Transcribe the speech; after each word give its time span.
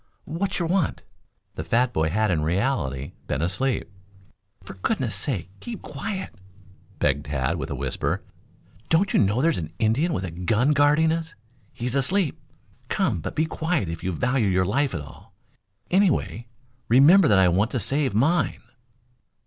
Wat'cher 0.25 0.65
want?" 0.65 1.03
The 1.53 1.63
fat 1.63 1.93
boy 1.93 2.09
had 2.09 2.31
in 2.31 2.41
reality 2.41 3.11
been 3.27 3.43
asleep. 3.43 3.87
"For 4.63 4.73
goodness 4.73 5.13
sake, 5.13 5.51
keep 5.59 5.83
quiet!" 5.83 6.33
begged 6.97 7.27
Tad 7.27 7.61
in 7.61 7.69
a 7.71 7.75
whisper. 7.75 8.23
"Don't 8.89 9.13
you 9.13 9.19
know 9.19 9.43
there's 9.43 9.59
an 9.59 9.71
Indian 9.77 10.11
with 10.11 10.23
a 10.23 10.31
gun 10.31 10.71
guarding 10.71 11.11
us? 11.11 11.35
He's 11.71 11.93
asleep. 11.93 12.41
Come, 12.89 13.19
but 13.21 13.35
be 13.35 13.45
quiet 13.45 13.89
if 13.89 14.03
you 14.03 14.11
value 14.11 14.47
your 14.47 14.65
life 14.65 14.95
at 14.95 15.01
all. 15.01 15.35
Anyway; 15.91 16.47
remember 16.89 17.27
that 17.27 17.37
I 17.37 17.47
want 17.49 17.69
to 17.69 17.79
save 17.79 18.15
mine." 18.15 18.63